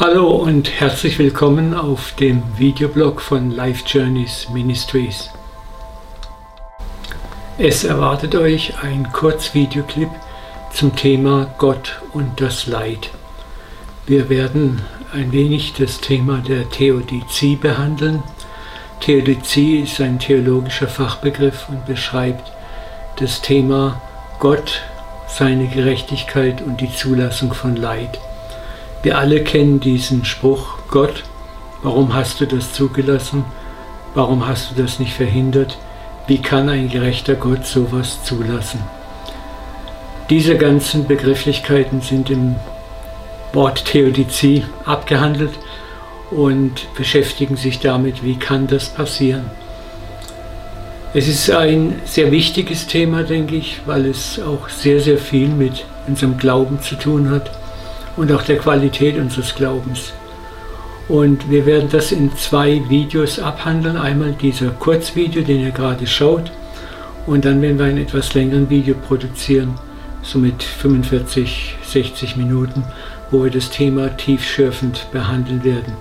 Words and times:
Hallo 0.00 0.26
und 0.28 0.80
herzlich 0.80 1.20
willkommen 1.20 1.72
auf 1.72 2.16
dem 2.16 2.42
Videoblog 2.58 3.20
von 3.20 3.52
Life 3.52 3.84
Journeys 3.86 4.48
Ministries. 4.52 5.30
Es 7.58 7.84
erwartet 7.84 8.34
euch 8.34 8.72
ein 8.82 9.12
Kurzvideoclip 9.12 10.10
zum 10.72 10.96
Thema 10.96 11.54
Gott 11.58 12.02
und 12.12 12.40
das 12.40 12.66
Leid. 12.66 13.10
Wir 14.04 14.28
werden 14.28 14.82
ein 15.12 15.30
wenig 15.30 15.74
das 15.74 16.00
Thema 16.00 16.38
der 16.38 16.68
Theodizie 16.70 17.54
behandeln. 17.54 18.24
Theodizie 18.98 19.82
ist 19.82 20.00
ein 20.00 20.18
theologischer 20.18 20.88
Fachbegriff 20.88 21.68
und 21.68 21.86
beschreibt 21.86 22.50
das 23.20 23.42
Thema 23.42 24.02
Gott, 24.40 24.82
seine 25.28 25.68
Gerechtigkeit 25.68 26.62
und 26.62 26.80
die 26.80 26.92
Zulassung 26.92 27.54
von 27.54 27.76
Leid. 27.76 28.18
Wir 29.04 29.18
alle 29.18 29.44
kennen 29.44 29.80
diesen 29.80 30.24
Spruch, 30.24 30.78
Gott, 30.88 31.24
warum 31.82 32.14
hast 32.14 32.40
du 32.40 32.46
das 32.46 32.72
zugelassen? 32.72 33.44
Warum 34.14 34.48
hast 34.48 34.70
du 34.70 34.82
das 34.82 34.98
nicht 34.98 35.12
verhindert? 35.12 35.76
Wie 36.26 36.40
kann 36.40 36.70
ein 36.70 36.88
gerechter 36.88 37.34
Gott 37.34 37.66
sowas 37.66 38.24
zulassen? 38.24 38.80
Diese 40.30 40.56
ganzen 40.56 41.06
Begrifflichkeiten 41.06 42.00
sind 42.00 42.30
im 42.30 42.54
Wort 43.52 43.84
Theodizie 43.84 44.64
abgehandelt 44.86 45.52
und 46.30 46.86
beschäftigen 46.96 47.58
sich 47.58 47.80
damit, 47.80 48.24
wie 48.24 48.36
kann 48.36 48.68
das 48.68 48.88
passieren. 48.88 49.50
Es 51.12 51.28
ist 51.28 51.50
ein 51.50 52.00
sehr 52.06 52.32
wichtiges 52.32 52.86
Thema, 52.86 53.22
denke 53.22 53.56
ich, 53.56 53.82
weil 53.84 54.06
es 54.06 54.40
auch 54.40 54.70
sehr, 54.70 54.98
sehr 55.00 55.18
viel 55.18 55.48
mit 55.48 55.84
unserem 56.06 56.38
Glauben 56.38 56.80
zu 56.80 56.94
tun 56.94 57.30
hat 57.30 57.50
und 58.16 58.32
auch 58.32 58.42
der 58.42 58.58
Qualität 58.58 59.18
unseres 59.18 59.54
Glaubens. 59.54 60.12
Und 61.08 61.50
wir 61.50 61.66
werden 61.66 61.88
das 61.90 62.12
in 62.12 62.34
zwei 62.36 62.82
Videos 62.88 63.38
abhandeln. 63.38 63.96
Einmal 63.96 64.32
dieser 64.32 64.70
Kurzvideo, 64.70 65.42
den 65.42 65.60
ihr 65.60 65.70
gerade 65.70 66.06
schaut, 66.06 66.50
und 67.26 67.44
dann 67.44 67.60
werden 67.62 67.78
wir 67.78 67.86
ein 67.86 67.98
etwas 67.98 68.34
längeren 68.34 68.68
Video 68.68 68.94
produzieren, 68.94 69.78
so 70.22 70.38
mit 70.38 70.62
45, 70.62 71.76
60 71.82 72.36
Minuten, 72.36 72.84
wo 73.30 73.44
wir 73.44 73.50
das 73.50 73.70
Thema 73.70 74.14
tiefschürfend 74.16 75.06
behandeln 75.12 75.64
werden. 75.64 75.94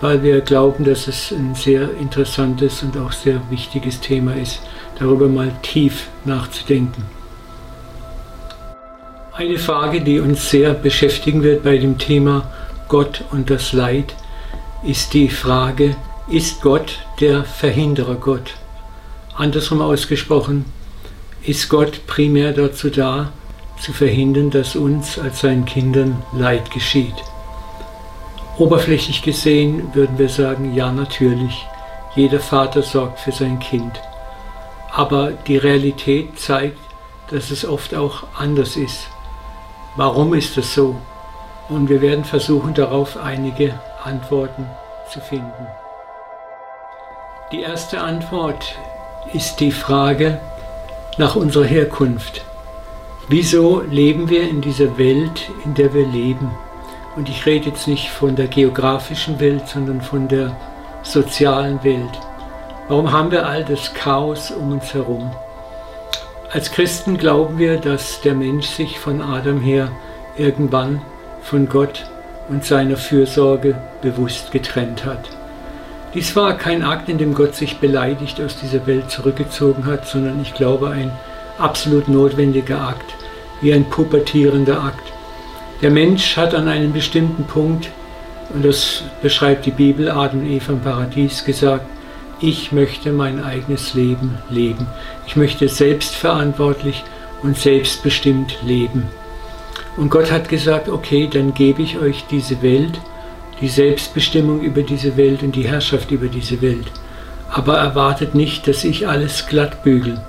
Weil 0.00 0.22
wir 0.22 0.40
glauben, 0.40 0.84
dass 0.84 1.08
es 1.08 1.32
ein 1.32 1.54
sehr 1.54 1.90
interessantes 2.00 2.82
und 2.82 2.96
auch 2.96 3.12
sehr 3.12 3.40
wichtiges 3.50 4.00
Thema 4.00 4.34
ist, 4.34 4.60
darüber 4.98 5.28
mal 5.28 5.52
tief 5.62 6.08
nachzudenken. 6.24 7.17
Eine 9.38 9.60
Frage, 9.60 10.00
die 10.00 10.18
uns 10.18 10.50
sehr 10.50 10.74
beschäftigen 10.74 11.44
wird 11.44 11.62
bei 11.62 11.78
dem 11.78 11.96
Thema 11.96 12.50
Gott 12.88 13.22
und 13.30 13.50
das 13.50 13.72
Leid, 13.72 14.16
ist 14.82 15.14
die 15.14 15.28
Frage, 15.28 15.94
ist 16.26 16.60
Gott 16.60 16.98
der 17.20 17.44
Verhinderer 17.44 18.16
Gott? 18.16 18.54
Andersrum 19.36 19.80
ausgesprochen, 19.80 20.64
ist 21.44 21.68
Gott 21.68 22.04
primär 22.08 22.52
dazu 22.52 22.90
da, 22.90 23.30
zu 23.80 23.92
verhindern, 23.92 24.50
dass 24.50 24.74
uns 24.74 25.20
als 25.20 25.42
seinen 25.42 25.66
Kindern 25.66 26.20
Leid 26.32 26.72
geschieht? 26.72 27.14
Oberflächlich 28.56 29.22
gesehen 29.22 29.94
würden 29.94 30.18
wir 30.18 30.30
sagen, 30.30 30.74
ja 30.74 30.90
natürlich, 30.90 31.64
jeder 32.16 32.40
Vater 32.40 32.82
sorgt 32.82 33.20
für 33.20 33.30
sein 33.30 33.60
Kind. 33.60 34.00
Aber 34.90 35.30
die 35.30 35.58
Realität 35.58 36.40
zeigt, 36.40 36.80
dass 37.30 37.52
es 37.52 37.64
oft 37.64 37.94
auch 37.94 38.24
anders 38.36 38.76
ist. 38.76 39.06
Warum 39.98 40.32
ist 40.32 40.56
das 40.56 40.74
so? 40.74 40.94
Und 41.68 41.88
wir 41.88 42.00
werden 42.00 42.24
versuchen, 42.24 42.72
darauf 42.72 43.16
einige 43.16 43.74
Antworten 44.04 44.64
zu 45.10 45.18
finden. 45.18 45.66
Die 47.50 47.62
erste 47.62 48.00
Antwort 48.00 48.78
ist 49.32 49.58
die 49.58 49.72
Frage 49.72 50.40
nach 51.16 51.34
unserer 51.34 51.64
Herkunft. 51.64 52.44
Wieso 53.26 53.80
leben 53.80 54.30
wir 54.30 54.48
in 54.48 54.60
dieser 54.60 54.98
Welt, 54.98 55.50
in 55.64 55.74
der 55.74 55.92
wir 55.92 56.06
leben? 56.06 56.48
Und 57.16 57.28
ich 57.28 57.44
rede 57.44 57.70
jetzt 57.70 57.88
nicht 57.88 58.08
von 58.08 58.36
der 58.36 58.46
geografischen 58.46 59.40
Welt, 59.40 59.66
sondern 59.66 60.00
von 60.00 60.28
der 60.28 60.56
sozialen 61.02 61.82
Welt. 61.82 62.20
Warum 62.86 63.10
haben 63.10 63.32
wir 63.32 63.44
all 63.44 63.64
das 63.64 63.92
Chaos 63.94 64.52
um 64.52 64.70
uns 64.70 64.94
herum? 64.94 65.28
Als 66.50 66.70
Christen 66.70 67.18
glauben 67.18 67.58
wir, 67.58 67.76
dass 67.76 68.22
der 68.22 68.34
Mensch 68.34 68.68
sich 68.68 68.98
von 68.98 69.20
Adam 69.20 69.60
her 69.60 69.92
irgendwann 70.38 71.02
von 71.42 71.68
Gott 71.68 72.06
und 72.48 72.64
seiner 72.64 72.96
Fürsorge 72.96 73.76
bewusst 74.00 74.50
getrennt 74.50 75.04
hat. 75.04 75.28
Dies 76.14 76.34
war 76.36 76.56
kein 76.56 76.82
Akt, 76.82 77.10
in 77.10 77.18
dem 77.18 77.34
Gott 77.34 77.54
sich 77.54 77.80
beleidigt 77.80 78.40
aus 78.40 78.56
dieser 78.56 78.86
Welt 78.86 79.10
zurückgezogen 79.10 79.84
hat, 79.84 80.06
sondern 80.06 80.40
ich 80.40 80.54
glaube 80.54 80.88
ein 80.88 81.12
absolut 81.58 82.08
notwendiger 82.08 82.80
Akt, 82.80 83.14
wie 83.60 83.74
ein 83.74 83.84
pubertierender 83.84 84.82
Akt. 84.82 85.12
Der 85.82 85.90
Mensch 85.90 86.38
hat 86.38 86.54
an 86.54 86.66
einem 86.66 86.94
bestimmten 86.94 87.44
Punkt, 87.44 87.90
und 88.54 88.64
das 88.64 89.02
beschreibt 89.20 89.66
die 89.66 89.70
Bibel, 89.70 90.10
Adam 90.10 90.40
und 90.40 90.46
Eva 90.46 90.72
im 90.72 90.80
Paradies, 90.80 91.44
gesagt, 91.44 91.84
ich 92.40 92.72
möchte 92.72 93.12
mein 93.12 93.42
eigenes 93.42 93.94
Leben 93.94 94.38
leben. 94.48 94.86
Ich 95.26 95.36
möchte 95.36 95.68
selbstverantwortlich 95.68 97.02
und 97.42 97.56
selbstbestimmt 97.56 98.58
leben. 98.64 99.04
Und 99.96 100.10
Gott 100.10 100.30
hat 100.30 100.48
gesagt, 100.48 100.88
okay, 100.88 101.28
dann 101.30 101.54
gebe 101.54 101.82
ich 101.82 101.98
euch 101.98 102.24
diese 102.30 102.62
Welt, 102.62 103.00
die 103.60 103.68
Selbstbestimmung 103.68 104.60
über 104.60 104.82
diese 104.82 105.16
Welt 105.16 105.42
und 105.42 105.56
die 105.56 105.66
Herrschaft 105.66 106.12
über 106.12 106.28
diese 106.28 106.62
Welt. 106.62 106.86
Aber 107.50 107.78
erwartet 107.78 108.34
nicht, 108.34 108.68
dass 108.68 108.84
ich 108.84 109.08
alles 109.08 109.46
glatt 109.46 109.82
bügel. 109.82 110.20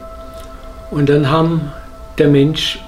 Und 0.89 1.09
dann 1.09 1.29
haben 1.29 1.71
der 2.17 2.29
Mensch, 2.29 2.79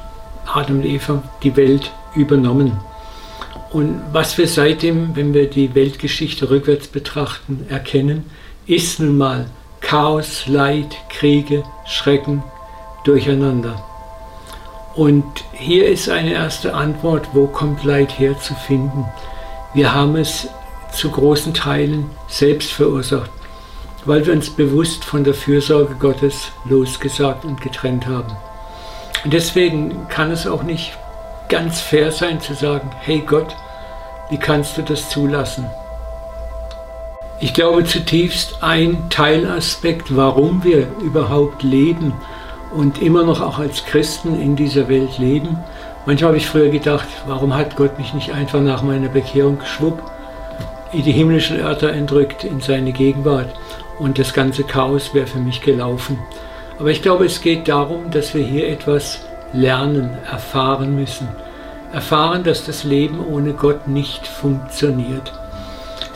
Adam 0.52 0.78
und 0.78 0.86
Eva, 0.86 1.22
die 1.44 1.56
Welt 1.56 1.92
übernommen. 2.16 2.80
Und 3.72 4.02
was 4.12 4.38
wir 4.38 4.48
seitdem, 4.48 5.16
wenn 5.16 5.34
wir 5.34 5.50
die 5.50 5.76
Weltgeschichte 5.76 6.50
rückwärts 6.50 6.88
betrachten, 6.88 7.66
erkennen, 7.70 8.26
ist 8.72 9.02
nun 9.02 9.18
mal 9.18 9.48
Chaos, 9.82 10.48
Leid, 10.48 10.96
Kriege, 11.10 11.64
Schrecken, 11.86 12.42
Durcheinander. 13.04 13.84
Und 14.96 15.26
hier 15.52 15.90
ist 15.90 16.08
eine 16.08 16.32
erste 16.32 16.74
Antwort, 16.74 17.28
wo 17.34 17.48
kommt 17.48 17.84
Leid 17.84 18.18
her 18.18 18.40
zu 18.40 18.56
finden. 18.56 19.06
Wir 19.74 19.94
haben 19.94 20.16
es 20.16 20.48
zu 20.94 21.12
großen 21.12 21.54
Teilen 21.54 22.10
selbst 22.30 22.72
verursacht, 22.72 23.30
weil 24.06 24.26
wir 24.26 24.32
uns 24.32 24.50
bewusst 24.50 25.04
von 25.04 25.26
der 25.26 25.34
Fürsorge 25.34 25.96
Gottes 25.96 26.54
losgesagt 26.64 27.44
und 27.44 27.60
getrennt 27.60 28.08
haben. 28.08 28.38
Und 29.26 29.34
deswegen 29.34 30.08
kann 30.08 30.32
es 30.32 30.48
auch 30.48 30.64
nicht 30.64 30.98
ganz 31.50 31.82
fair 31.82 32.10
sein 32.14 32.40
zu 32.40 32.54
sagen, 32.54 32.90
hey 33.02 33.20
Gott, 33.20 33.54
wie 34.30 34.40
kannst 34.40 34.78
du 34.78 34.82
das 34.82 35.10
zulassen? 35.10 35.70
Ich 37.44 37.56
glaube 37.56 37.84
zutiefst, 37.86 38.62
ein 38.62 39.10
Teilaspekt, 39.10 40.16
warum 40.16 40.64
wir 40.64 40.88
überhaupt 41.02 41.64
leben 41.64 42.14
und 42.72 43.02
immer 43.02 43.24
noch 43.24 43.42
auch 43.42 43.58
als 43.58 43.84
Christen 43.84 44.40
in 44.40 44.56
dieser 44.56 44.88
Welt 44.88 45.18
leben. 45.18 45.58
Manchmal 46.06 46.30
habe 46.30 46.38
ich 46.38 46.46
früher 46.46 46.70
gedacht, 46.70 47.08
warum 47.26 47.56
hat 47.56 47.76
Gott 47.76 47.98
mich 47.98 48.14
nicht 48.14 48.32
einfach 48.32 48.62
nach 48.62 48.84
meiner 48.84 49.10
Bekehrung 49.10 49.58
schwupp 49.66 50.04
in 50.94 51.02
die 51.04 51.12
himmlischen 51.12 51.60
Örter 51.60 51.92
entrückt, 51.94 52.44
in 52.44 52.62
seine 52.62 52.92
Gegenwart 52.92 53.50
und 53.98 54.20
das 54.20 54.34
ganze 54.34 54.64
Chaos 54.64 55.16
wäre 55.16 55.26
für 55.26 55.40
mich 55.40 55.62
gelaufen. 55.62 56.20
Aber 56.78 56.92
ich 56.92 57.02
glaube, 57.02 57.26
es 57.26 57.42
geht 57.42 57.68
darum, 57.68 58.12
dass 58.12 58.36
wir 58.36 58.44
hier 58.44 58.70
etwas 58.70 59.20
lernen, 59.52 60.12
erfahren 60.30 60.96
müssen. 60.96 61.28
Erfahren, 61.92 62.44
dass 62.44 62.66
das 62.66 62.84
Leben 62.84 63.20
ohne 63.20 63.54
Gott 63.54 63.88
nicht 63.88 64.28
funktioniert. 64.28 65.34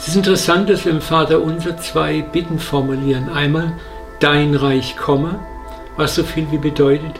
Es 0.06 0.10
ist 0.10 0.18
interessant, 0.18 0.70
dass 0.70 0.86
wir 0.86 0.92
im 0.92 1.02
Vater 1.02 1.42
unser 1.42 1.78
zwei 1.78 2.22
Bitten 2.22 2.60
formulieren. 2.60 3.28
Einmal, 3.28 3.74
dein 4.20 4.54
Reich 4.54 4.96
komme, 4.96 5.40
was 5.98 6.14
so 6.14 6.24
viel 6.24 6.46
wie 6.52 6.60
bedeutet, 6.60 7.20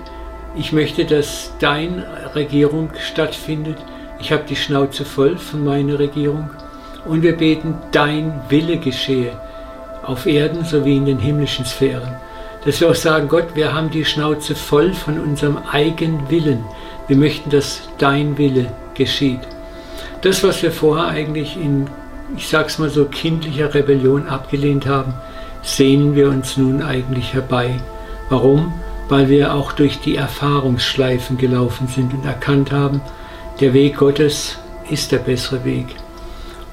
ich 0.56 0.72
möchte, 0.72 1.04
dass 1.04 1.52
deine 1.58 2.06
Regierung 2.36 2.92
stattfindet. 3.00 3.80
Ich 4.20 4.32
habe 4.32 4.44
die 4.48 4.56
Schnauze 4.56 5.04
voll 5.04 5.36
von 5.36 5.66
meiner 5.66 5.98
Regierung. 5.98 6.52
Und 7.06 7.24
wir 7.24 7.36
beten, 7.36 7.74
dein 7.92 8.40
Wille 8.50 8.78
geschehe, 8.78 9.32
auf 10.04 10.28
Erden 10.28 10.64
sowie 10.64 10.98
in 10.98 11.08
den 11.08 11.18
himmlischen 11.18 11.66
Sphären. 11.66 12.16
Dass 12.66 12.82
wir 12.82 12.92
auch 12.92 12.96
sagen, 12.96 13.28
Gott, 13.28 13.56
wir 13.56 13.74
haben 13.74 13.90
die 13.90 14.06
Schnauze 14.06 14.54
voll 14.54 14.94
von 14.94 15.20
unserem 15.20 15.58
eigenen 15.72 16.30
Willen. 16.30 16.64
Wir 17.08 17.18
möchten, 17.18 17.50
dass 17.50 17.82
dein 17.98 18.38
Wille 18.38 18.68
geschieht. 18.94 19.42
Das, 20.22 20.44
was 20.44 20.62
wir 20.62 20.72
vorher 20.72 21.08
eigentlich 21.08 21.58
in 21.58 21.88
ich 22.36 22.48
sag's 22.48 22.80
mal 22.80 22.90
so, 22.90 23.06
kindlicher 23.06 23.74
Rebellion 23.74 24.28
abgelehnt 24.28 24.88
haben, 24.88 25.14
sehnen 25.62 26.16
wir 26.16 26.30
uns 26.30 26.58
nun 26.58 26.82
eigentlich 26.82 27.34
herbei. 27.34 27.80
Warum? 28.30 28.74
Weil 29.10 29.30
wir 29.30 29.54
auch 29.54 29.72
durch 29.72 30.00
die 30.00 30.16
Erfahrungsschleifen 30.16 31.38
gelaufen 31.38 31.88
sind 31.88 32.14
und 32.14 32.26
erkannt 32.26 32.72
haben, 32.72 33.02
der 33.60 33.74
Weg 33.74 33.98
Gottes 33.98 34.58
ist 34.90 35.12
der 35.12 35.20
bessere 35.20 35.64
Weg. 35.64 35.88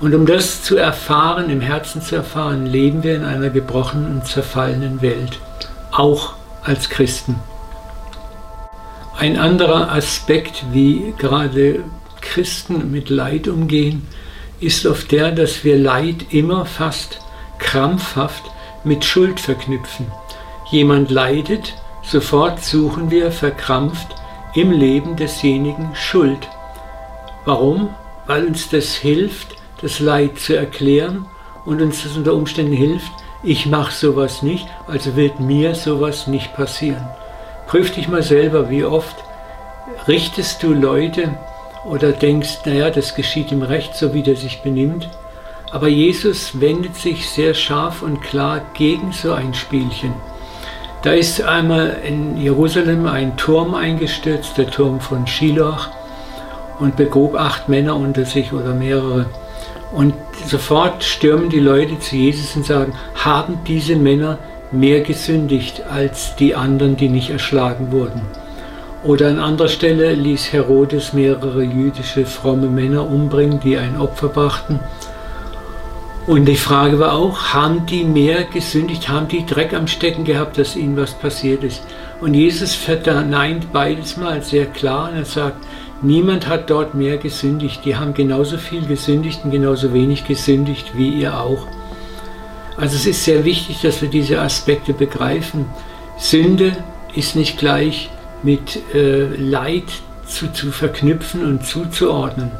Und 0.00 0.14
um 0.14 0.26
das 0.26 0.62
zu 0.62 0.76
erfahren, 0.76 1.48
im 1.48 1.60
Herzen 1.60 2.02
zu 2.02 2.16
erfahren, 2.16 2.66
leben 2.66 3.02
wir 3.02 3.14
in 3.14 3.24
einer 3.24 3.50
gebrochenen 3.50 4.16
und 4.16 4.26
zerfallenen 4.26 5.00
Welt, 5.00 5.38
auch 5.92 6.34
als 6.64 6.88
Christen. 6.88 7.36
Ein 9.16 9.38
anderer 9.38 9.92
Aspekt, 9.92 10.64
wie 10.72 11.14
gerade 11.18 11.84
Christen 12.20 12.90
mit 12.90 13.10
Leid 13.10 13.46
umgehen, 13.46 14.08
ist 14.62 14.86
oft 14.86 15.10
der, 15.10 15.32
dass 15.32 15.64
wir 15.64 15.76
Leid 15.76 16.26
immer 16.30 16.64
fast 16.64 17.18
krampfhaft 17.58 18.44
mit 18.84 19.04
Schuld 19.04 19.40
verknüpfen. 19.40 20.06
Jemand 20.70 21.10
leidet, 21.10 21.74
sofort 22.02 22.62
suchen 22.62 23.10
wir 23.10 23.32
verkrampft 23.32 24.08
im 24.54 24.70
Leben 24.70 25.16
desjenigen 25.16 25.90
Schuld. 25.94 26.48
Warum? 27.44 27.90
Weil 28.26 28.46
uns 28.46 28.70
das 28.70 28.94
hilft, 28.94 29.56
das 29.80 29.98
Leid 29.98 30.38
zu 30.38 30.56
erklären 30.56 31.26
und 31.64 31.82
uns 31.82 32.04
das 32.04 32.16
unter 32.16 32.34
Umständen 32.34 32.72
hilft, 32.72 33.12
ich 33.42 33.66
mache 33.66 33.92
sowas 33.92 34.42
nicht, 34.42 34.66
also 34.86 35.16
wird 35.16 35.40
mir 35.40 35.74
sowas 35.74 36.28
nicht 36.28 36.54
passieren. 36.54 37.04
Prüf 37.66 37.92
dich 37.92 38.06
mal 38.06 38.22
selber, 38.22 38.70
wie 38.70 38.84
oft 38.84 39.16
richtest 40.06 40.62
du 40.62 40.72
Leute 40.72 41.36
oder 41.84 42.12
denkst, 42.12 42.60
naja, 42.64 42.90
das 42.90 43.14
geschieht 43.14 43.52
ihm 43.52 43.62
recht, 43.62 43.94
so 43.94 44.14
wie 44.14 44.22
der 44.22 44.36
sich 44.36 44.62
benimmt. 44.62 45.08
Aber 45.70 45.88
Jesus 45.88 46.60
wendet 46.60 46.96
sich 46.96 47.28
sehr 47.28 47.54
scharf 47.54 48.02
und 48.02 48.20
klar 48.20 48.60
gegen 48.74 49.12
so 49.12 49.32
ein 49.32 49.54
Spielchen. 49.54 50.12
Da 51.02 51.12
ist 51.12 51.42
einmal 51.42 51.96
in 52.06 52.36
Jerusalem 52.40 53.06
ein 53.06 53.36
Turm 53.36 53.74
eingestürzt, 53.74 54.56
der 54.56 54.70
Turm 54.70 55.00
von 55.00 55.26
Shiloach, 55.26 55.88
und 56.78 56.96
begrub 56.96 57.34
acht 57.34 57.68
Männer 57.68 57.96
unter 57.96 58.24
sich 58.24 58.52
oder 58.52 58.74
mehrere. 58.74 59.26
Und 59.92 60.14
sofort 60.46 61.02
stürmen 61.04 61.48
die 61.48 61.60
Leute 61.60 61.98
zu 61.98 62.16
Jesus 62.16 62.56
und 62.56 62.66
sagen, 62.66 62.92
haben 63.14 63.58
diese 63.66 63.96
Männer 63.96 64.38
mehr 64.70 65.00
gesündigt 65.00 65.82
als 65.90 66.34
die 66.36 66.54
anderen, 66.54 66.96
die 66.96 67.08
nicht 67.08 67.30
erschlagen 67.30 67.92
wurden? 67.92 68.22
Oder 69.04 69.28
an 69.28 69.40
anderer 69.40 69.68
Stelle 69.68 70.14
ließ 70.14 70.52
Herodes 70.52 71.12
mehrere 71.12 71.62
jüdische 71.62 72.24
fromme 72.24 72.68
Männer 72.68 73.04
umbringen, 73.04 73.58
die 73.58 73.76
ein 73.76 74.00
Opfer 74.00 74.28
brachten. 74.28 74.78
Und 76.28 76.44
die 76.44 76.56
Frage 76.56 77.00
war 77.00 77.14
auch, 77.14 77.52
haben 77.52 77.84
die 77.86 78.04
mehr 78.04 78.44
gesündigt, 78.44 79.08
haben 79.08 79.26
die 79.26 79.44
Dreck 79.44 79.74
am 79.74 79.88
Stecken 79.88 80.24
gehabt, 80.24 80.56
dass 80.56 80.76
ihnen 80.76 80.96
was 80.96 81.14
passiert 81.14 81.64
ist? 81.64 81.82
Und 82.20 82.34
Jesus 82.34 82.76
verneint 82.76 83.72
beides 83.72 84.16
mal 84.16 84.40
sehr 84.40 84.66
klar 84.66 85.10
und 85.10 85.16
er 85.16 85.24
sagt, 85.24 85.56
niemand 86.00 86.46
hat 86.46 86.70
dort 86.70 86.94
mehr 86.94 87.16
gesündigt. 87.16 87.84
Die 87.84 87.96
haben 87.96 88.14
genauso 88.14 88.56
viel 88.56 88.86
gesündigt 88.86 89.40
und 89.42 89.50
genauso 89.50 89.92
wenig 89.92 90.24
gesündigt 90.24 90.92
wie 90.94 91.08
ihr 91.08 91.40
auch. 91.40 91.66
Also 92.76 92.94
es 92.94 93.06
ist 93.06 93.24
sehr 93.24 93.44
wichtig, 93.44 93.80
dass 93.82 94.00
wir 94.00 94.08
diese 94.08 94.40
Aspekte 94.40 94.92
begreifen. 94.92 95.66
Sünde 96.18 96.76
ist 97.16 97.34
nicht 97.34 97.58
gleich 97.58 98.08
mit 98.42 98.78
äh, 98.94 99.26
Leid 99.36 99.84
zu, 100.26 100.52
zu 100.52 100.72
verknüpfen 100.72 101.44
und 101.44 101.66
zuzuordnen. 101.66 102.50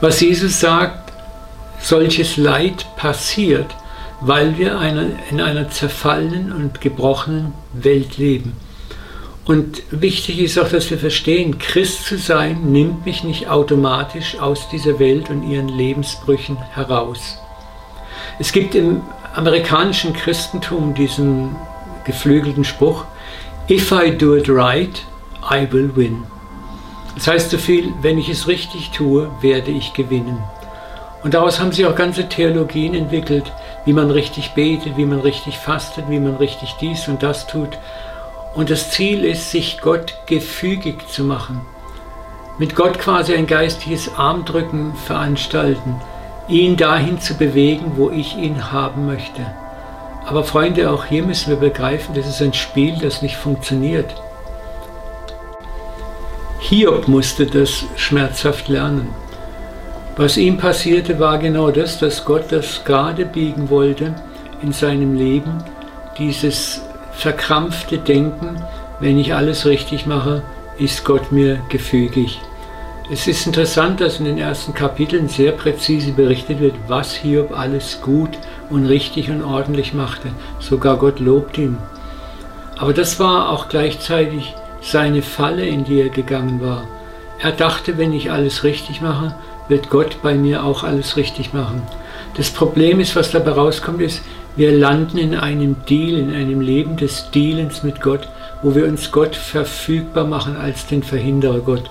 Was 0.00 0.20
Jesus 0.20 0.60
sagt, 0.60 1.12
solches 1.80 2.36
Leid 2.36 2.86
passiert, 2.96 3.74
weil 4.20 4.58
wir 4.58 4.78
eine, 4.78 5.12
in 5.30 5.40
einer 5.40 5.70
zerfallenen 5.70 6.52
und 6.52 6.80
gebrochenen 6.80 7.52
Welt 7.72 8.18
leben. 8.18 8.54
Und 9.46 9.82
wichtig 9.90 10.38
ist 10.38 10.58
auch, 10.58 10.68
dass 10.68 10.90
wir 10.90 10.98
verstehen, 10.98 11.58
Christ 11.58 12.04
zu 12.04 12.18
sein 12.18 12.70
nimmt 12.70 13.04
mich 13.06 13.24
nicht 13.24 13.48
automatisch 13.48 14.38
aus 14.38 14.68
dieser 14.68 14.98
Welt 14.98 15.30
und 15.30 15.42
ihren 15.42 15.68
Lebensbrüchen 15.68 16.56
heraus. 16.74 17.38
Es 18.38 18.52
gibt 18.52 18.74
im 18.74 19.00
amerikanischen 19.34 20.12
Christentum 20.12 20.94
diesen 20.94 21.56
geflügelten 22.04 22.64
Spruch, 22.64 23.04
If 23.70 23.92
I 23.92 24.10
do 24.10 24.34
it 24.34 24.48
right, 24.48 25.00
I 25.48 25.64
will 25.70 25.94
win. 25.94 26.24
Das 27.14 27.28
heißt 27.28 27.50
so 27.50 27.56
viel, 27.56 27.92
wenn 28.02 28.18
ich 28.18 28.28
es 28.28 28.48
richtig 28.48 28.90
tue, 28.90 29.30
werde 29.42 29.70
ich 29.70 29.92
gewinnen. 29.92 30.42
Und 31.22 31.34
daraus 31.34 31.60
haben 31.60 31.70
sich 31.70 31.86
auch 31.86 31.94
ganze 31.94 32.28
Theologien 32.28 32.94
entwickelt, 32.96 33.52
wie 33.84 33.92
man 33.92 34.10
richtig 34.10 34.54
betet, 34.56 34.96
wie 34.96 35.04
man 35.04 35.20
richtig 35.20 35.56
fastet, 35.56 36.06
wie 36.08 36.18
man 36.18 36.34
richtig 36.34 36.74
dies 36.80 37.06
und 37.06 37.22
das 37.22 37.46
tut. 37.46 37.78
Und 38.56 38.70
das 38.70 38.90
Ziel 38.90 39.24
ist, 39.24 39.52
sich 39.52 39.80
Gott 39.80 40.14
gefügig 40.26 41.06
zu 41.06 41.22
machen. 41.22 41.60
Mit 42.58 42.74
Gott 42.74 42.98
quasi 42.98 43.36
ein 43.36 43.46
geistiges 43.46 44.12
Armdrücken 44.16 44.94
veranstalten, 45.06 45.94
ihn 46.48 46.76
dahin 46.76 47.20
zu 47.20 47.34
bewegen, 47.34 47.92
wo 47.94 48.10
ich 48.10 48.36
ihn 48.36 48.72
haben 48.72 49.06
möchte. 49.06 49.46
Aber 50.30 50.44
Freunde, 50.44 50.88
auch 50.92 51.06
hier 51.06 51.24
müssen 51.24 51.50
wir 51.50 51.56
begreifen, 51.56 52.14
das 52.14 52.28
ist 52.28 52.40
ein 52.40 52.54
Spiel, 52.54 52.96
das 53.02 53.20
nicht 53.20 53.36
funktioniert. 53.36 54.14
Hiob 56.60 57.08
musste 57.08 57.46
das 57.46 57.82
schmerzhaft 57.96 58.68
lernen. 58.68 59.08
Was 60.16 60.36
ihm 60.36 60.56
passierte, 60.56 61.18
war 61.18 61.38
genau 61.38 61.72
das, 61.72 61.98
dass 61.98 62.24
Gott 62.24 62.44
das 62.50 62.84
gerade 62.84 63.26
biegen 63.26 63.70
wollte 63.70 64.14
in 64.62 64.72
seinem 64.72 65.16
Leben, 65.16 65.64
dieses 66.16 66.80
verkrampfte 67.10 67.98
Denken, 67.98 68.62
wenn 69.00 69.18
ich 69.18 69.34
alles 69.34 69.66
richtig 69.66 70.06
mache, 70.06 70.44
ist 70.78 71.04
Gott 71.04 71.32
mir 71.32 71.60
gefügig. 71.70 72.40
Es 73.12 73.26
ist 73.26 73.44
interessant, 73.44 74.00
dass 74.00 74.20
in 74.20 74.24
den 74.24 74.38
ersten 74.38 74.72
Kapiteln 74.72 75.28
sehr 75.28 75.50
präzise 75.50 76.12
berichtet 76.12 76.60
wird, 76.60 76.76
was 76.86 77.12
Hiob 77.12 77.50
alles 77.58 78.00
gut 78.02 78.30
und 78.70 78.86
richtig 78.86 79.30
und 79.30 79.42
ordentlich 79.42 79.94
machte. 79.94 80.28
Sogar 80.60 80.96
Gott 80.96 81.18
lobt 81.18 81.58
ihn. 81.58 81.76
Aber 82.78 82.92
das 82.92 83.18
war 83.18 83.48
auch 83.48 83.68
gleichzeitig 83.68 84.54
seine 84.80 85.22
Falle, 85.22 85.66
in 85.66 85.82
die 85.82 86.00
er 86.00 86.10
gegangen 86.10 86.60
war. 86.60 86.84
Er 87.40 87.50
dachte, 87.50 87.98
wenn 87.98 88.12
ich 88.12 88.30
alles 88.30 88.62
richtig 88.62 89.00
mache, 89.00 89.34
wird 89.66 89.90
Gott 89.90 90.22
bei 90.22 90.34
mir 90.34 90.62
auch 90.62 90.84
alles 90.84 91.16
richtig 91.16 91.52
machen. 91.52 91.82
Das 92.36 92.50
Problem 92.50 93.00
ist, 93.00 93.16
was 93.16 93.32
dabei 93.32 93.50
rauskommt, 93.50 94.00
ist, 94.02 94.22
wir 94.54 94.70
landen 94.70 95.18
in 95.18 95.34
einem 95.34 95.74
Deal, 95.88 96.16
in 96.16 96.32
einem 96.32 96.60
Leben 96.60 96.96
des 96.96 97.28
Dealens 97.32 97.82
mit 97.82 98.00
Gott, 98.00 98.28
wo 98.62 98.76
wir 98.76 98.84
uns 98.86 99.10
Gott 99.10 99.34
verfügbar 99.34 100.26
machen 100.26 100.56
als 100.56 100.86
den 100.86 101.02
Verhinderer 101.02 101.58
Gott. 101.58 101.90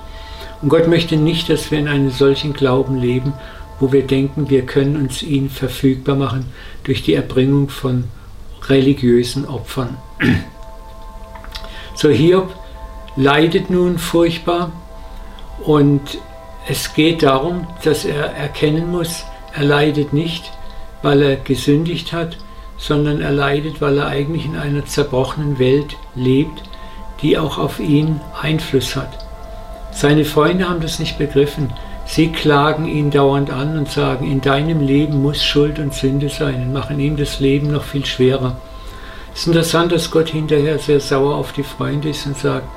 Und 0.61 0.69
Gott 0.69 0.87
möchte 0.87 1.15
nicht, 1.15 1.49
dass 1.49 1.71
wir 1.71 1.79
in 1.79 1.87
einem 1.87 2.09
solchen 2.09 2.53
Glauben 2.53 2.97
leben, 2.97 3.33
wo 3.79 3.91
wir 3.91 4.05
denken, 4.05 4.49
wir 4.49 4.65
können 4.65 4.97
uns 4.97 5.23
ihn 5.23 5.49
verfügbar 5.49 6.15
machen 6.15 6.45
durch 6.83 7.01
die 7.01 7.13
Erbringung 7.13 7.69
von 7.69 8.05
religiösen 8.67 9.47
Opfern. 9.47 9.97
So 11.95 12.09
Hiob 12.09 12.53
leidet 13.15 13.69
nun 13.69 13.97
furchtbar 13.97 14.71
und 15.65 16.17
es 16.67 16.93
geht 16.93 17.23
darum, 17.23 17.67
dass 17.83 18.05
er 18.05 18.33
erkennen 18.35 18.91
muss, 18.91 19.23
er 19.53 19.63
leidet 19.63 20.13
nicht, 20.13 20.51
weil 21.01 21.21
er 21.21 21.35
gesündigt 21.37 22.13
hat, 22.13 22.37
sondern 22.77 23.21
er 23.21 23.31
leidet, 23.31 23.81
weil 23.81 23.97
er 23.97 24.07
eigentlich 24.07 24.45
in 24.45 24.55
einer 24.55 24.85
zerbrochenen 24.85 25.59
Welt 25.59 25.97
lebt, 26.15 26.63
die 27.21 27.37
auch 27.37 27.57
auf 27.57 27.79
ihn 27.79 28.21
Einfluss 28.41 28.95
hat. 28.95 29.28
Seine 29.99 30.23
Freunde 30.23 30.69
haben 30.69 30.79
das 30.79 30.97
nicht 30.99 31.17
begriffen. 31.17 31.73
Sie 32.05 32.31
klagen 32.31 32.87
ihn 32.87 33.11
dauernd 33.11 33.49
an 33.49 33.77
und 33.77 33.91
sagen, 33.91 34.31
in 34.31 34.39
deinem 34.39 34.79
Leben 34.79 35.21
muss 35.21 35.43
Schuld 35.43 35.77
und 35.77 35.93
Sünde 35.93 36.29
sein 36.29 36.61
und 36.61 36.71
machen 36.71 37.01
ihm 37.01 37.17
das 37.17 37.41
Leben 37.41 37.69
noch 37.69 37.83
viel 37.83 38.05
schwerer. 38.05 38.55
Es 39.33 39.41
ist 39.41 39.47
interessant, 39.47 39.91
dass 39.91 40.09
Gott 40.09 40.29
hinterher 40.29 40.79
sehr 40.79 41.01
sauer 41.01 41.35
auf 41.35 41.51
die 41.51 41.63
Freunde 41.63 42.07
ist 42.07 42.25
und 42.25 42.37
sagt, 42.37 42.69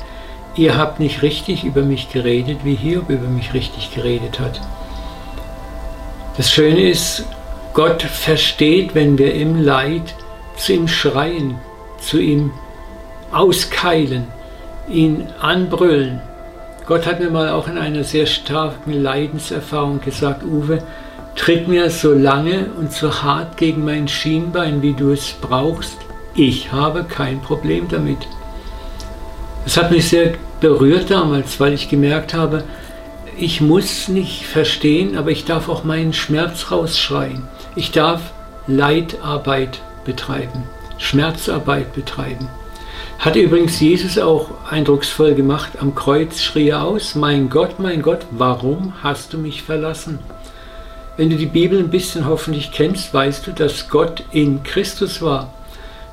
ihr 0.57 0.77
habt 0.77 0.99
nicht 0.99 1.23
richtig 1.23 1.63
über 1.63 1.83
mich 1.83 2.11
geredet, 2.11 2.65
wie 2.65 2.75
Hiob 2.75 3.09
über 3.09 3.29
mich 3.29 3.55
richtig 3.55 3.95
geredet 3.95 4.41
hat. 4.41 4.61
Das 6.37 6.51
Schöne 6.51 6.91
ist, 6.91 7.25
Gott 7.73 8.03
versteht, 8.03 8.97
wenn 8.97 9.17
wir 9.17 9.33
im 9.33 9.63
Leid 9.63 10.17
zu 10.57 10.73
ihm 10.73 10.89
schreien, 10.89 11.55
zu 12.01 12.19
ihm 12.19 12.51
auskeilen, 13.31 14.27
ihn 14.89 15.29
anbrüllen. 15.41 16.21
Gott 16.93 17.07
hat 17.07 17.21
mir 17.21 17.31
mal 17.31 17.49
auch 17.49 17.69
in 17.69 17.79
einer 17.79 18.05
sehr 18.05 18.27
starken 18.27 18.93
Leidenserfahrung 18.93 20.03
gesagt, 20.03 20.45
Uwe, 20.45 20.83
tritt 21.37 21.67
mir 21.67 21.89
so 21.89 22.13
lange 22.13 22.67
und 22.79 22.93
so 22.93 23.23
hart 23.23 23.57
gegen 23.57 23.83
mein 23.83 24.09
Schienbein, 24.09 24.83
wie 24.83 24.93
du 24.93 25.11
es 25.11 25.33
brauchst. 25.41 25.97
Ich 26.35 26.71
habe 26.71 27.05
kein 27.05 27.41
Problem 27.41 27.89
damit. 27.89 28.19
Es 29.65 29.79
hat 29.79 29.91
mich 29.91 30.11
sehr 30.11 30.35
berührt 30.61 31.11
damals, 31.11 31.59
weil 31.59 31.73
ich 31.73 31.89
gemerkt 31.89 32.35
habe, 32.35 32.63
ich 33.39 33.63
muss 33.63 34.09
nicht 34.09 34.45
verstehen, 34.45 35.17
aber 35.17 35.31
ich 35.31 35.47
darf 35.47 35.71
auch 35.71 35.85
meinen 35.85 36.13
Schmerz 36.13 36.71
rausschreien. 36.71 37.49
Ich 37.75 37.93
darf 37.93 38.21
Leidarbeit 38.67 39.81
betreiben, 40.05 40.65
Schmerzarbeit 40.99 41.95
betreiben. 41.95 42.51
Hat 43.19 43.37
übrigens 43.37 43.79
Jesus 43.79 44.19
auch 44.19 44.49
eindrucksvoll 44.69 45.35
gemacht. 45.35 45.73
Am 45.81 45.95
Kreuz 45.95 46.41
schrie 46.41 46.71
er 46.71 46.83
aus, 46.83 47.15
mein 47.15 47.51
Gott, 47.51 47.79
mein 47.79 48.03
Gott, 48.03 48.27
warum 48.33 48.95
hast 49.03 49.33
du 49.33 49.39
mich 49.39 49.63
verlassen? 49.63 50.19
Wenn 51.17 51.31
du 51.31 51.37
die 51.37 51.47
Bibel 51.47 51.79
ein 51.79 51.91
bisschen 51.91 52.27
hoffentlich 52.27 52.73
kennst, 52.73 53.15
weißt 53.15 53.47
du, 53.47 53.53
dass 53.53 53.89
Gott 53.89 54.25
in 54.33 54.63
Christus 54.63 55.23
war. 55.23 55.53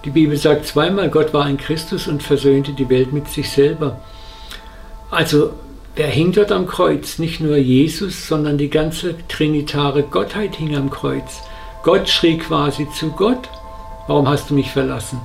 Die 0.05 0.11
Bibel 0.11 0.37
sagt 0.37 0.67
zweimal, 0.67 1.09
Gott 1.09 1.33
war 1.33 1.49
in 1.49 1.57
Christus 1.57 2.07
und 2.07 2.21
versöhnte 2.21 2.73
die 2.73 2.89
Welt 2.89 3.11
mit 3.11 3.27
sich 3.27 3.49
selber. 3.49 3.99
Also, 5.09 5.53
wer 5.95 6.07
hing 6.07 6.31
dort 6.31 6.51
am 6.51 6.67
Kreuz? 6.67 7.17
Nicht 7.17 7.39
nur 7.39 7.57
Jesus, 7.57 8.27
sondern 8.27 8.57
die 8.57 8.69
ganze 8.69 9.15
trinitare 9.27 10.03
Gottheit 10.03 10.55
hing 10.55 10.75
am 10.75 10.89
Kreuz. 10.89 11.41
Gott 11.83 12.07
schrie 12.07 12.37
quasi 12.37 12.87
zu 12.91 13.09
Gott, 13.11 13.49
warum 14.07 14.27
hast 14.27 14.49
du 14.49 14.53
mich 14.53 14.69
verlassen? 14.69 15.19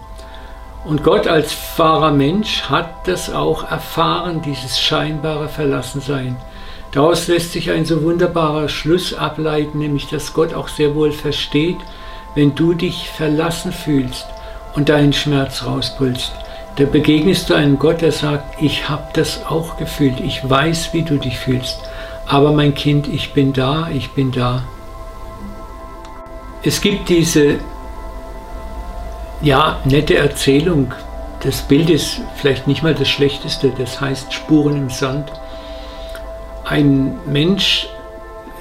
Und 0.85 1.03
Gott 1.03 1.27
als 1.27 1.57
wahrer 1.79 2.11
Mensch 2.11 2.65
hat 2.65 3.09
das 3.09 3.33
auch 3.33 3.71
erfahren, 3.71 4.43
dieses 4.43 4.79
scheinbare 4.79 5.49
Verlassensein. 5.49 6.37
Daraus 6.93 7.27
lässt 7.27 7.53
sich 7.53 7.71
ein 7.71 7.87
so 7.87 8.03
wunderbarer 8.03 8.69
Schluss 8.69 9.15
ableiten, 9.15 9.79
nämlich 9.79 10.09
dass 10.09 10.35
Gott 10.35 10.53
auch 10.53 10.69
sehr 10.69 10.95
wohl 10.95 11.11
versteht, 11.11 11.79
wenn 12.35 12.55
du 12.55 12.75
dich 12.75 13.09
verlassen 13.09 13.73
fühlst 13.73 14.27
und 14.75 14.91
deinen 14.91 15.13
Schmerz 15.13 15.65
rauspulst. 15.65 16.33
Da 16.77 16.85
begegnest 16.85 17.49
du 17.49 17.55
einem 17.55 17.79
Gott, 17.79 18.03
der 18.03 18.13
sagt, 18.13 18.61
ich 18.61 18.89
habe 18.89 19.09
das 19.15 19.47
auch 19.47 19.77
gefühlt, 19.79 20.21
ich 20.21 20.49
weiß, 20.49 20.93
wie 20.93 21.03
du 21.03 21.17
dich 21.17 21.39
fühlst, 21.39 21.79
aber 22.27 22.53
mein 22.53 22.75
Kind, 22.75 23.09
ich 23.09 23.33
bin 23.33 23.53
da, 23.53 23.89
ich 23.91 24.11
bin 24.11 24.33
da. 24.33 24.65
Es 26.63 26.81
gibt 26.81 27.09
diese 27.09 27.59
ja, 29.45 29.79
nette 29.85 30.17
Erzählung. 30.17 30.93
Das 31.43 31.63
Bild 31.63 31.91
ist 31.91 32.23
vielleicht 32.37 32.67
nicht 32.67 32.83
mal 32.83 32.95
das 32.95 33.09
Schlechteste, 33.09 33.73
das 33.77 34.01
heißt 34.01 34.33
Spuren 34.33 34.77
im 34.77 34.91
Sand. 34.91 35.31
Ein 36.65 37.19
Mensch 37.27 37.87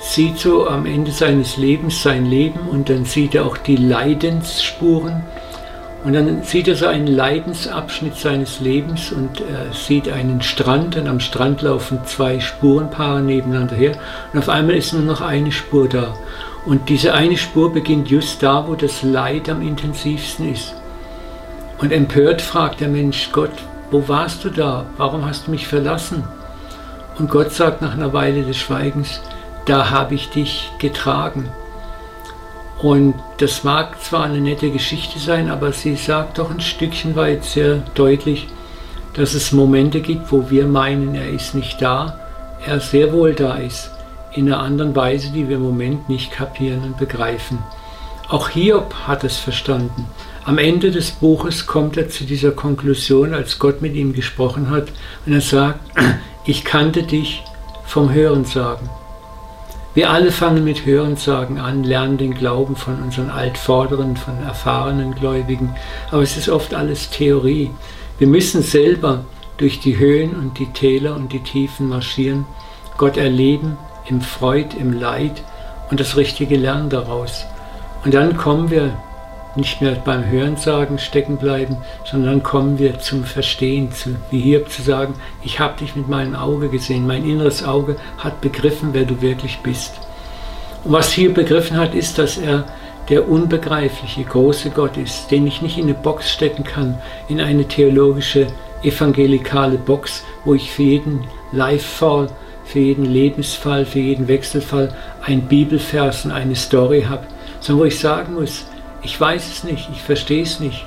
sieht 0.01 0.37
so 0.37 0.67
am 0.67 0.85
Ende 0.85 1.11
seines 1.11 1.55
Lebens 1.55 2.03
sein 2.03 2.25
Leben 2.25 2.59
und 2.69 2.89
dann 2.89 3.05
sieht 3.05 3.33
er 3.33 3.45
auch 3.45 3.55
die 3.55 3.77
Leidensspuren 3.77 5.23
und 6.03 6.11
dann 6.11 6.43
sieht 6.43 6.67
er 6.67 6.75
so 6.75 6.87
einen 6.87 7.07
Leidensabschnitt 7.07 8.17
seines 8.17 8.59
Lebens 8.59 9.13
und 9.13 9.39
er 9.39 9.71
sieht 9.71 10.09
einen 10.09 10.41
Strand 10.41 10.97
und 10.97 11.07
am 11.07 11.21
Strand 11.21 11.61
laufen 11.61 11.99
zwei 12.05 12.41
Spurenpaare 12.41 13.21
nebeneinander 13.21 13.75
her 13.75 13.93
und 14.33 14.39
auf 14.39 14.49
einmal 14.49 14.75
ist 14.75 14.91
nur 14.91 15.03
noch 15.03 15.21
eine 15.21 15.53
Spur 15.53 15.87
da. 15.87 16.13
Und 16.65 16.87
diese 16.87 17.13
eine 17.13 17.37
Spur 17.37 17.73
beginnt 17.73 18.09
just 18.09 18.41
da, 18.41 18.65
wo 18.67 18.75
das 18.75 19.03
Leid 19.03 19.49
am 19.49 19.61
intensivsten 19.61 20.51
ist. 20.51 20.73
Und 21.79 21.91
empört 21.91 22.41
fragt 22.41 22.79
der 22.79 22.87
Mensch 22.87 23.29
Gott, 23.33 23.51
wo 23.91 24.07
warst 24.07 24.45
du 24.45 24.49
da? 24.49 24.85
Warum 24.97 25.25
hast 25.25 25.47
du 25.47 25.51
mich 25.51 25.67
verlassen? 25.67 26.23
Und 27.19 27.29
Gott 27.29 27.51
sagt 27.51 27.81
nach 27.81 27.93
einer 27.93 28.13
Weile 28.13 28.43
des 28.43 28.57
Schweigens, 28.57 29.19
da 29.65 29.89
habe 29.89 30.15
ich 30.15 30.29
dich 30.29 30.71
getragen. 30.79 31.49
Und 32.81 33.15
das 33.37 33.63
mag 33.63 34.01
zwar 34.01 34.23
eine 34.23 34.39
nette 34.39 34.71
Geschichte 34.71 35.19
sein, 35.19 35.49
aber 35.49 35.73
sie 35.73 35.95
sagt 35.95 36.37
doch 36.37 36.49
ein 36.49 36.61
Stückchen 36.61 37.15
weit 37.15 37.43
sehr 37.43 37.83
deutlich, 37.93 38.47
dass 39.13 39.33
es 39.33 39.51
Momente 39.51 39.99
gibt, 40.01 40.31
wo 40.31 40.49
wir 40.49 40.65
meinen, 40.65 41.13
er 41.13 41.29
ist 41.29 41.55
nicht 41.55 41.81
da, 41.81 42.17
er 42.65 42.79
sehr 42.79 43.11
wohl 43.11 43.33
da 43.33 43.55
ist 43.55 43.92
in 44.35 44.47
einer 44.47 44.61
anderen 44.61 44.95
Weise, 44.95 45.31
die 45.31 45.47
wir 45.47 45.57
im 45.57 45.63
Moment 45.63 46.09
nicht 46.09 46.31
kapieren 46.31 46.83
und 46.83 46.97
begreifen. 46.97 47.59
Auch 48.29 48.49
Hiob 48.49 48.93
hat 49.07 49.23
es 49.23 49.37
verstanden. 49.37 50.07
Am 50.45 50.57
Ende 50.57 50.91
des 50.91 51.11
Buches 51.11 51.67
kommt 51.67 51.97
er 51.97 52.09
zu 52.09 52.23
dieser 52.25 52.51
Konklusion, 52.51 53.33
als 53.33 53.59
Gott 53.59 53.81
mit 53.81 53.95
ihm 53.95 54.13
gesprochen 54.13 54.69
hat, 54.69 54.89
und 55.25 55.33
er 55.33 55.41
sagt, 55.41 55.79
ich 56.45 56.65
kannte 56.65 57.03
dich 57.03 57.43
vom 57.85 58.11
Hörensagen. 58.11 58.89
Wir 59.93 60.09
alle 60.09 60.31
fangen 60.31 60.63
mit 60.63 60.87
Hörensagen 60.87 61.59
an, 61.59 61.83
lernen 61.83 62.17
den 62.17 62.33
Glauben 62.33 62.75
von 62.75 63.01
unseren 63.03 63.29
Altvorderen, 63.29 64.17
von 64.17 64.41
erfahrenen 64.41 65.13
Gläubigen, 65.13 65.75
aber 66.09 66.23
es 66.23 66.35
ist 66.35 66.49
oft 66.49 66.73
alles 66.73 67.11
Theorie. 67.11 67.69
Wir 68.17 68.27
müssen 68.27 68.63
selber 68.63 69.25
durch 69.57 69.79
die 69.79 69.97
Höhen 69.97 70.35
und 70.35 70.57
die 70.57 70.71
Täler 70.73 71.15
und 71.15 71.31
die 71.31 71.43
Tiefen 71.43 71.89
marschieren, 71.89 72.45
Gott 72.97 73.17
erleben, 73.17 73.77
im 74.07 74.21
Freud, 74.21 74.75
im 74.77 74.93
Leid 74.93 75.41
und 75.89 75.99
das 75.99 76.17
richtige 76.17 76.57
Lernen 76.57 76.89
daraus. 76.89 77.45
Und 78.03 78.13
dann 78.13 78.35
kommen 78.37 78.69
wir 78.69 78.93
nicht 79.55 79.81
mehr 79.81 79.93
beim 79.93 80.25
Hörensagen 80.25 80.97
stecken 80.97 81.37
bleiben, 81.37 81.77
sondern 82.03 82.33
dann 82.33 82.43
kommen 82.43 82.79
wir 82.79 82.99
zum 82.99 83.23
Verstehen, 83.23 83.91
zu, 83.91 84.15
wie 84.31 84.39
hier 84.39 84.65
zu 84.65 84.81
sagen, 84.81 85.13
ich 85.43 85.59
habe 85.59 85.77
dich 85.77 85.95
mit 85.95 86.07
meinem 86.07 86.35
Auge 86.35 86.69
gesehen, 86.69 87.05
mein 87.05 87.23
inneres 87.23 87.63
Auge 87.63 87.97
hat 88.17 88.41
begriffen, 88.41 88.89
wer 88.93 89.05
du 89.05 89.21
wirklich 89.21 89.59
bist. 89.59 89.93
Und 90.83 90.93
was 90.93 91.11
hier 91.11 91.33
begriffen 91.33 91.77
hat, 91.77 91.93
ist, 91.93 92.17
dass 92.17 92.37
er 92.37 92.65
der 93.09 93.29
unbegreifliche, 93.29 94.23
große 94.23 94.71
Gott 94.71 94.97
ist, 94.97 95.29
den 95.29 95.45
ich 95.45 95.61
nicht 95.61 95.77
in 95.77 95.83
eine 95.83 95.93
Box 95.93 96.31
stecken 96.31 96.63
kann, 96.63 96.97
in 97.27 97.39
eine 97.39 97.67
theologische, 97.67 98.47
evangelikale 98.81 99.77
Box, 99.77 100.23
wo 100.45 100.53
ich 100.53 100.71
für 100.71 100.83
jeden 100.83 101.25
Live-Fall 101.51 102.29
für 102.73 102.79
jeden 102.79 103.05
Lebensfall, 103.05 103.85
für 103.85 103.99
jeden 103.99 104.27
Wechselfall 104.27 104.91
ein 105.21 105.43
Bibelvers 105.43 106.25
und 106.25 106.31
eine 106.31 106.55
Story 106.55 107.05
habe, 107.07 107.21
sondern 107.59 107.81
wo 107.81 107.85
ich 107.85 107.99
sagen 107.99 108.33
muss, 108.33 108.65
ich 109.03 109.21
weiß 109.21 109.47
es 109.47 109.63
nicht, 109.63 109.89
ich 109.93 110.01
verstehe 110.01 110.41
es 110.41 110.59
nicht. 110.59 110.83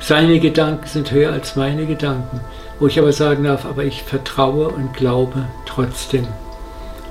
Seine 0.00 0.38
Gedanken 0.38 0.86
sind 0.86 1.10
höher 1.10 1.32
als 1.32 1.56
meine 1.56 1.86
Gedanken, 1.86 2.42
wo 2.78 2.88
ich 2.88 2.98
aber 2.98 3.12
sagen 3.12 3.44
darf, 3.44 3.64
aber 3.64 3.84
ich 3.84 4.02
vertraue 4.02 4.68
und 4.68 4.92
glaube 4.92 5.46
trotzdem. 5.64 6.26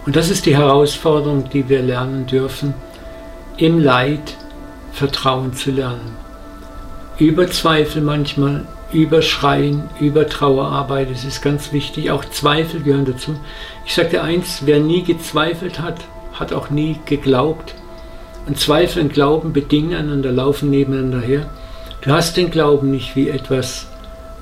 Und 0.06 0.16
das 0.16 0.30
ist 0.30 0.46
die 0.46 0.56
Herausforderung, 0.56 1.50
die 1.50 1.68
wir 1.68 1.82
lernen 1.82 2.28
dürfen, 2.28 2.76
im 3.58 3.80
Leid 3.80 4.36
Vertrauen 4.92 5.54
zu 5.54 5.72
lernen. 5.72 6.16
Über 7.18 7.50
Zweifel 7.50 8.04
manchmal 8.04 8.68
über 8.92 9.22
Schreien, 9.22 9.90
über 10.00 10.28
Trauerarbeit. 10.28 11.10
Es 11.12 11.26
ist 11.26 11.42
ganz 11.42 11.74
wichtig. 11.74 12.12
Auch 12.12 12.26
Zweifel 12.26 12.82
gehören 12.82 13.06
dazu. 13.06 13.36
Ich 13.86 13.96
dir 13.96 14.24
eins, 14.24 14.62
wer 14.66 14.80
nie 14.80 15.04
gezweifelt 15.04 15.80
hat, 15.80 16.00
hat 16.34 16.54
auch 16.54 16.70
nie 16.70 16.98
geglaubt. 17.06 17.76
Und 18.48 18.60
Zweifel 18.60 19.04
und 19.04 19.14
Glauben 19.14 19.52
bedingen 19.52 19.94
einander, 19.94 20.32
laufen 20.32 20.70
nebeneinander 20.70 21.20
her. 21.20 21.50
Du 22.02 22.12
hast 22.12 22.38
den 22.38 22.52
Glauben 22.52 22.92
nicht 22.92 23.16
wie 23.16 23.30
etwas, 23.30 23.88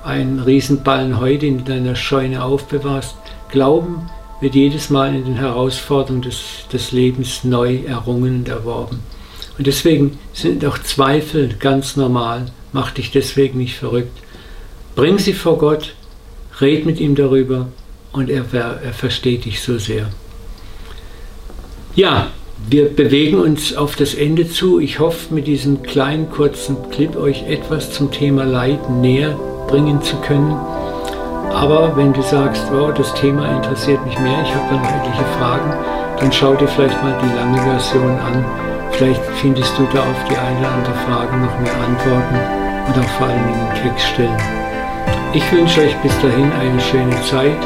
ein 0.04 0.40
Riesenballen 0.40 1.20
Heu, 1.20 1.38
den 1.38 1.66
du 1.66 1.74
in 1.74 1.84
deiner 1.84 1.96
Scheune 1.96 2.44
aufbewahrst. 2.44 3.16
Glauben 3.50 4.10
wird 4.42 4.54
jedes 4.54 4.92
Mal 4.92 5.16
in 5.16 5.26
den 5.26 5.36
Herausforderungen 5.36 6.22
des, 6.22 6.68
des 6.72 6.92
Lebens 6.92 7.44
neu 7.44 7.80
errungen 7.88 8.40
und 8.40 8.50
erworben. 8.50 9.00
Und 9.58 9.66
deswegen 9.66 10.20
sind 10.34 10.64
auch 10.66 10.78
Zweifel 10.78 11.56
ganz 11.60 11.96
normal. 11.96 12.48
Mach 12.74 12.92
dich 12.92 13.10
deswegen 13.10 13.58
nicht 13.58 13.78
verrückt. 13.78 14.20
Bring 14.96 15.18
sie 15.18 15.34
vor 15.34 15.58
Gott, 15.58 15.94
red 16.62 16.86
mit 16.86 17.02
ihm 17.02 17.16
darüber 17.16 17.68
und 18.14 18.30
er, 18.30 18.46
er 18.54 18.94
versteht 18.94 19.44
dich 19.44 19.62
so 19.62 19.78
sehr. 19.78 20.08
Ja, 21.96 22.28
wir 22.70 22.88
bewegen 22.88 23.40
uns 23.40 23.76
auf 23.76 23.98
das 23.98 24.14
Ende 24.14 24.50
zu. 24.50 24.80
Ich 24.80 25.00
hoffe, 25.00 25.34
mit 25.34 25.48
diesem 25.48 25.84
kleinen 25.84 26.30
kurzen 26.32 26.78
Clip 26.92 27.16
euch 27.18 27.44
etwas 27.44 27.92
zum 27.92 28.10
Thema 28.10 28.46
Leid 28.46 28.90
näher 28.90 29.38
bringen 29.68 30.02
zu 30.02 30.16
können. 30.18 30.54
Aber 31.52 31.96
wenn 31.98 32.14
du 32.14 32.22
sagst, 32.22 32.64
wow, 32.72 32.94
das 32.94 33.14
Thema 33.16 33.54
interessiert 33.58 34.04
mich 34.06 34.18
mehr, 34.20 34.42
ich 34.44 34.56
habe 34.56 34.76
da 34.76 34.82
noch 34.82 35.04
etliche 35.04 35.26
Fragen, 35.38 35.74
dann 36.20 36.32
schau 36.32 36.56
dir 36.56 36.68
vielleicht 36.70 37.02
mal 37.04 37.20
die 37.22 37.36
lange 37.36 37.62
Version 37.62 38.18
an. 38.20 38.46
Vielleicht 38.92 39.24
findest 39.42 39.78
du 39.78 39.86
da 39.94 40.04
auf 40.04 40.24
die 40.30 40.38
eine 40.38 40.60
oder 40.60 40.72
andere 40.72 40.96
Frage 41.06 41.38
noch 41.38 41.60
mehr 41.60 41.76
Antworten 41.76 42.36
und 42.88 43.04
auch 43.04 43.10
vor 43.18 43.28
allen 43.28 43.48
Dingen 43.48 43.84
Textstellen. 43.84 44.65
Ich 45.36 45.52
wünsche 45.52 45.82
euch 45.82 45.94
bis 45.98 46.18
dahin 46.22 46.50
eine 46.54 46.80
schöne 46.80 47.22
Zeit. 47.24 47.62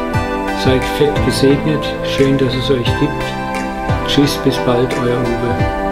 Seid 0.66 0.84
fett 0.98 1.14
gesegnet. 1.24 1.86
Schön, 2.04 2.36
dass 2.36 2.56
es 2.56 2.72
euch 2.72 2.88
gibt. 3.00 4.08
Tschüss, 4.08 4.38
bis 4.44 4.58
bald, 4.66 4.92
euer 4.98 5.22
Uwe. 5.22 5.89